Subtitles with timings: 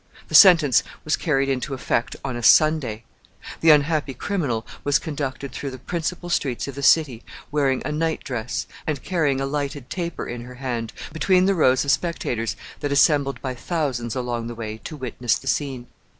[0.29, 3.03] The sentence was carried into effect on a Sunday.
[3.59, 8.23] The unhappy criminal was conducted through the principal streets of the city, wearing a night
[8.23, 13.39] dress, and carrying a lighted taper in her hand, between rows of spectators that assembled
[13.43, 15.85] by thousands along the way to witness the scene.